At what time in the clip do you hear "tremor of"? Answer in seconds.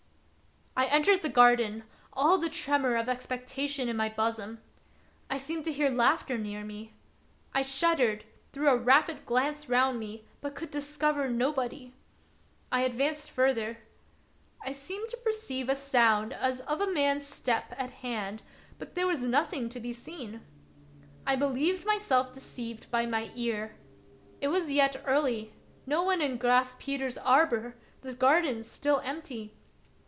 2.49-3.07